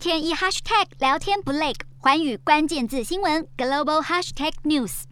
[0.00, 5.02] 天一 hashtag 聊天不累，寰宇关键字新闻 global hashtag news。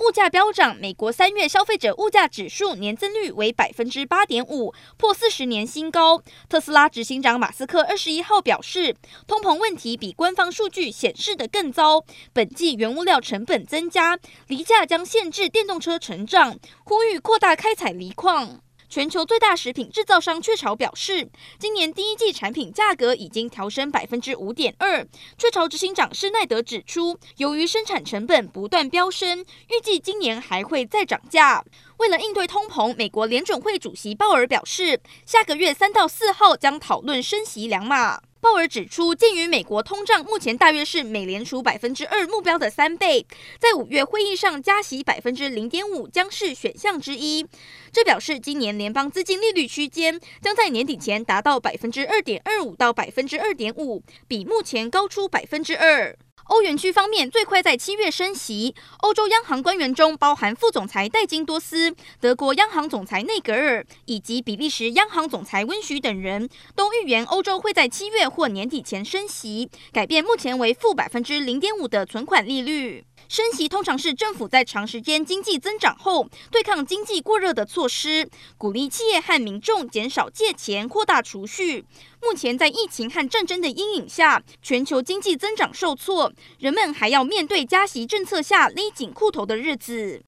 [0.00, 6.20] 物价飙涨，美国三月消费者物价指数年增率为百分之八点五，破四十年新高。
[6.48, 8.96] 特斯拉执行长马斯克二十一号表示，
[9.28, 12.04] 通膨问题比官方数据显示的更糟。
[12.32, 14.18] 本季原物料成本增加，
[14.48, 18.63] 锂价将限制电动车成长，呼吁扩大开采锂矿。
[18.94, 25.04] 全球最大食品制造商雀巢表示，今年第一季产品价格已经调升百分之五点二。
[25.36, 31.64] 雀巢执行长施耐德指出，由于生产成本不断飙升，预计今年还会再涨价。
[31.96, 38.22] 为了应对通膨，美国联准会主席鲍尔表示，下个月三到四号将讨论升息两码。
[38.44, 43.26] 鲍尔指出，鉴于美国通胀目前大约是美联储百分之二目标的三倍，
[43.58, 47.46] 在五月会议上加息百分之零点五将是选项之一。
[47.90, 56.14] 这表示今年联邦资金利率区间将在年底前达到百分之二点二五到百分之二点五，比目前高出百分之二。
[56.44, 58.74] 欧元区方面，最快在七月升息。
[58.98, 73.04] 欧洲央行官员中，包含副总裁戴金多斯、德国央行总裁内格尔以及比利时央行总裁温许等人，都预言欧洲会在七月或年底前升息，改变目前为负百分之零点五的存款利率。
[73.28, 81.84] 升息通常是政府在长时间经济增长后，对抗经济过热的措施，鼓励企业和民众减少借钱，扩大储蓄。
[82.22, 90.22] 目前在疫情和战争的阴影下，全球经济增长受挫，人们还要面对加息政策下勒紧裤头的日子。